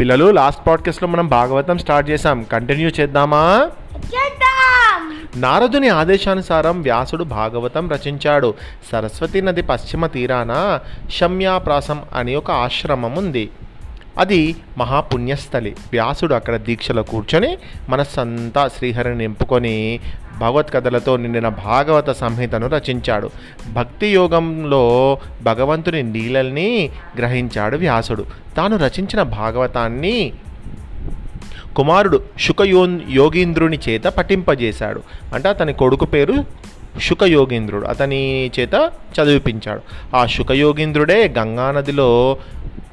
[0.00, 3.70] పిల్లలు లాస్ట్ పాడ్కాస్ట్లో మనం భాగవతం స్టార్ట్ చేసాం కంటిన్యూ చేద్దామా?
[3.94, 5.20] చేద్దాం.
[5.36, 8.54] నారదుని ఆదేశానుసారం వ్యాసుడు భాగవతం రచించాడు.
[8.92, 10.80] సరస్వతి నది పశ్చిమ తీరాన
[11.10, 13.50] శమ్యాప్రాసం అని ఒక ఆశ్రమం ఉంది.
[14.18, 15.76] అది మహాపుణ్యస్థలి.
[15.92, 17.58] వ్యాసుడు అక్కడ దీక్షలో కూర్చొని
[17.88, 20.00] మనస్సంతా శ్రీహరిని నింపుకొని
[20.38, 23.30] భగవత్కథలతో నిండిన భాగవత సంహితను రచించాడు.
[23.72, 28.24] భక్తి యోగంలో భగవంతుని నీళ్ళని గ్రహించాడు వ్యాసుడు.
[28.56, 30.32] తాను రచించిన భాగవతాన్ని
[31.76, 35.02] కుమారుడు శుకయో యోగీంద్రుని చేత పఠింపజేశాడు.
[35.34, 36.34] అంటే అతని కొడుకు పేరు
[37.00, 37.86] శుకయోగీంద్రుడు.
[37.86, 39.80] అతని చేత చదివిపించాడు.
[40.16, 42.36] ఆ శుకయోగీంద్రుడే గంగానదిలో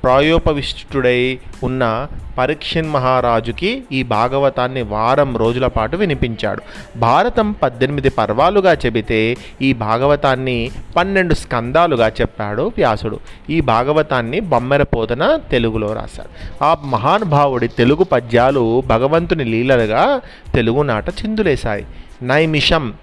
[0.03, 6.61] ప్రాయోపవిష్టుడై ఉన్న పరీక్షన్ మహారాజుకి ఈ భాగవతాన్ని వారం రోజుల పాటు వినిపించాడు.
[6.97, 13.19] భారతం పద్దెనిమిది పర్వాలుగా చెబితే ఈ భాగవతాన్ని పన్నెండు స్కందాలుగా చెప్పాడు వ్యాసుడు.
[13.49, 16.63] ఈ భాగవతాన్ని బొమ్మెరపోతన తెలుగులో రాశాడు.
[16.63, 20.21] ఆ మహానుభావుడి తెలుగు పద్యాలు భగవంతుని లీలలుగా
[20.55, 21.85] తెలుగునాట చిందులేశాయి.
[22.21, 22.93] నైమిషం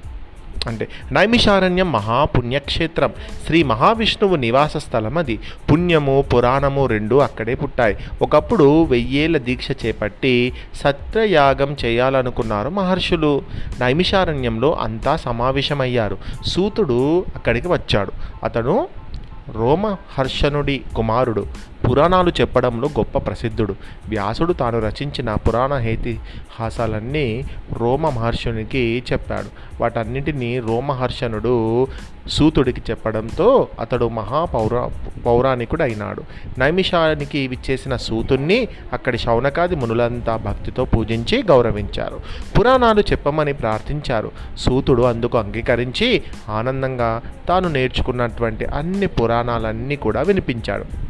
[0.67, 3.13] అంటే నైమిషారణ్యం మహాపుణ్యక్షేత్రం.
[3.47, 5.41] శ్రీ మహావిష్ణువు నివాస స్థలం అది.
[5.73, 7.97] పుణ్యము పురాణము రెండు అక్కడే పుట్టాయి.
[8.23, 13.43] ఒకప్పుడు వెయ్యేళ్ళ దీక్ష చేపట్టి సత్యయాగం చేయాలనుకున్నారు మహర్షులు.
[13.81, 16.19] నైమిషారణ్యంలో అంతా సమావేశమయ్యారు.
[16.47, 18.13] సూతుడు అక్కడికి వచ్చాడు.
[18.45, 18.89] అతను
[19.55, 21.47] రోమహర్షణుడి కుమారుడు.
[21.89, 23.75] పురాణాలు చెప్పడంలో గొప్ప ప్రసిద్ధుడు.
[24.09, 29.47] వ్యాసుడు తాను రచించిన పురాణ హేతిహాసాలన్నీ రోమ మహర్షునికి చెప్పాడు.
[29.81, 31.87] వాటన్నిటినీ రోమహర్షణుడు
[32.29, 34.91] సూతుడికి చెప్పడంతో అతడు మహాపౌర
[35.27, 36.23] పౌరాణికుడు అయినాడు
[36.59, 42.21] నైమిషానికి విచ్చేసిన సూతుణ్ణి అక్కడి శౌనకాది మునులంతా భక్తితో పూజించి గౌరవించారు.
[42.59, 44.31] పురాణాలు చెప్పమని ప్రార్థించారు.
[44.59, 51.06] సూతుడు అందుకు అంగీకరించి ఆనందంగా తాను నేర్చుకున్నటువంటి అన్ని పురాణాలన్నీ కూడా వినిపించాడు.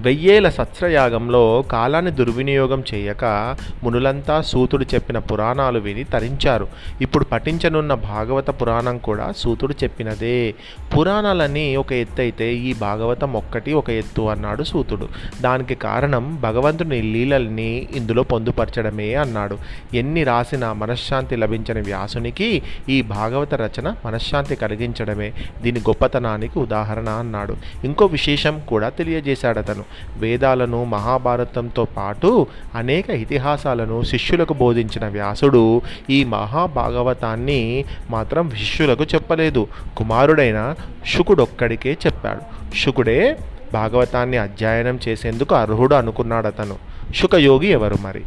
[0.00, 6.68] వెయ్యేల సత్స్రయాగంలో కాలాన్ని దుర్వినియోగం చేయక మునులంతా సూతుడు చెప్పిన పురాణాలు విని తరించారు.
[7.00, 10.54] ఇప్పుడు పఠించనున్న భాగవత పురాణం కూడా సూతుడు చెప్పినదే.
[10.96, 15.08] పురాణాలన్నీ ఒక ఎత్తు అయితే ఈ భాగవతం ఒక్కటి ఒక ఎత్తు అన్నాడు సూతుడు.
[15.40, 19.58] దానికి కారణం భగవంతుని లీలల్ని ఇందులో పొందుపరచడమే అన్నాడు.
[19.94, 25.32] ఎన్ని రాసినా మనశ్శాంతి లభించని వ్యాసునికి ఈ భాగవత రచన మనశ్శాంతి కలిగించడమే.
[25.62, 27.56] దీని గొప్పతనానికి ఉదాహరణ అన్నాడు.
[27.84, 29.87] ఇంకో విశేషం కూడా తెలియజేశాడు అతను
[30.18, 39.66] వేదాలను మహాభారతంతో పాటు అనేక ఇతిహాసాలను శిష్యులకు బోధించిన వ్యాసుడు ఈ మహాభాగవతాన్ని మాత్రం శిష్యులకు చెప్పలేదు.
[39.96, 40.74] కుమారుడైన
[41.16, 42.74] శుకుడొక్కడికే చెప్పాడు.
[42.76, 43.38] శుకుడే
[43.72, 46.74] భాగవతాన్ని అధ్యయనం చేసేందుకు అర్హుడు అనుకున్నాడు అతను
[47.14, 48.22] శుకయోగి ఎవరు మరి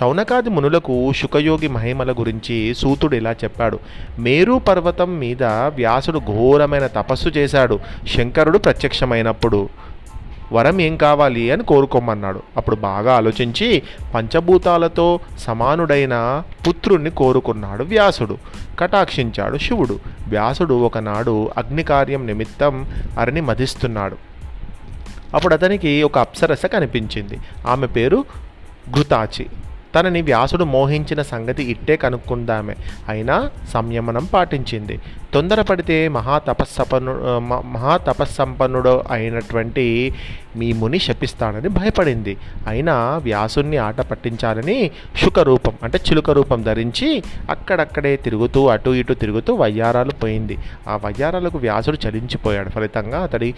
[0.00, 3.78] శౌనకాది మునులకు శుకయోగి మహిమల గురించి సూతుడు ఇలా చెప్పాడు.
[4.18, 7.80] మేరు పర్వతం మీద వ్యాసుడు ఘోరమైన తపస్సు చేశాడు.
[8.16, 9.68] శంకరుడు ప్రత్యక్షమైనప్పుడు
[10.52, 12.42] వరం ఏం కావాలి అని కోరుకోమన్నాడు.
[12.56, 13.82] అప్పుడు బాగా ఆలోచించి
[14.14, 18.38] పంచభూతాలతో సమానుడైన పుత్రుణ్ణి కోరుకున్నాడు వ్యాసుడు.
[18.78, 20.00] కటాక్షించాడు శివుడు.
[20.28, 22.86] వ్యాసుడు ఒకనాడు అగ్నికార్యం నిమిత్తం
[23.18, 24.16] అరిని మధిస్తున్నాడు.
[25.34, 27.38] అప్పుడు అతనికి ఒక అప్సరస కనిపించింది.
[27.66, 28.24] ఆమె పేరు
[28.90, 29.46] ఘృతాచి.
[29.94, 32.76] తనని వ్యాసుడు మోహించిన సంగతి ఇట్టే కనుక్కుందామే.
[33.08, 35.00] అయినా సంయమనం పాటించింది.
[35.34, 40.14] తొందరపడితే మహాతపస్సపను మహాతపస్సంపన్నుడు అయినటువంటి
[40.56, 42.36] మీ ముని శపిస్తానని భయపడింది.
[42.66, 49.54] అయినా వ్యాసుణ్ణి ఆట పట్టించాలని శుక రూపం అంటే చిలుక రూపం ధరించి అక్కడక్కడే తిరుగుతూ అటు ఇటు తిరుగుతూ
[49.54, 50.58] వయ్యారాలు పోయింది.
[50.88, 52.68] ఆ వయ్యారాలకు వ్యాసుడు చలించిపోయాడు.
[52.68, 53.54] ఫలితంగా అతడి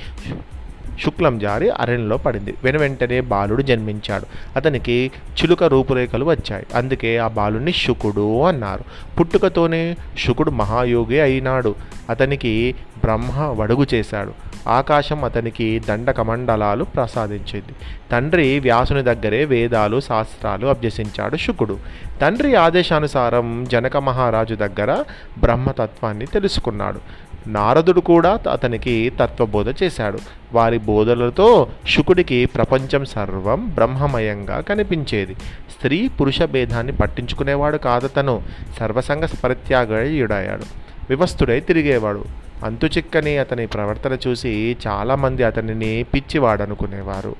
[1.01, 2.55] శుక్లం జారి అరణ్యంలో పడింది.
[2.65, 4.27] వెను వెంటనే బాలుడు జన్మించాడు.
[4.57, 5.11] అతనికి
[5.43, 6.67] చిలుక రూపురేఖలు వచ్చాయి.
[6.75, 8.85] అందుకే ఆ బాలుని శుకుడు అన్నారు.
[9.17, 11.75] పుట్టుకతోనే శుకుడు మహాయోగి అయినాడు.
[12.11, 14.33] అతనికి బ్రహ్మ వడుగు చేశాడు.
[14.69, 17.73] ఆకాశం అతనికి దండకమండలాలు ప్రసాదించింది.
[18.13, 21.79] తండ్రి వ్యాసుని దగ్గరే వేదాలు శాస్త్రాలు అభ్యసించాడు శుకుడు.
[22.21, 25.05] తండ్రి ఆదేశానుసారం జనక మహారాజు దగ్గర
[25.39, 27.01] బ్రహ్మతత్వాన్ని తెలుసుకున్నాడు.
[27.47, 30.19] నారదుడు కూడా అతనికి తత్వబోధ చేశాడు.
[30.53, 35.35] వారి బోధలతో శుకుడికి ప్రపంచం సర్వం బ్రహ్మమయంగా కనిపించేది.
[35.71, 38.43] స్త్రీ పురుష భేదాన్ని పట్టించుకునేవాడు కాదతను.
[38.79, 40.65] సర్వసంగ పరిత్యాగయుడయ్యాడు.
[41.11, 42.25] వివస్తుడై తిరిగేవాడు.
[42.65, 47.37] అంతుచిక్కని అతని ప్రవర్తన చూసి చాలామంది అతనిని పిచ్చివాడనుకునేవారు.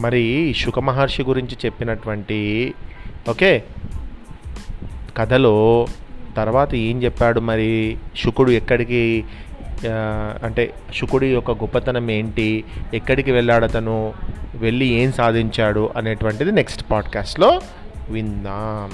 [0.00, 2.74] మరి శుక మహర్షి గురించి చెప్పినటువంటి
[3.28, 3.62] ఓకే
[5.16, 5.86] కథలో
[6.36, 7.96] తర్వాత ఏం చెప్పాడు మరి?
[8.24, 9.24] శుకుడు ఎక్కడికి
[10.44, 12.64] అంటే శుకుడి యొక్క గొప్పతనం ఏంటి?
[12.94, 14.14] ఎక్కడికి వెళ్ళాడు అతను?
[14.54, 15.90] వెళ్ళి ఏం సాధించాడు?
[15.96, 17.60] అనేటువంటిది నెక్స్ట్ పాడ్కాస్ట్లో
[18.10, 18.90] విందాం.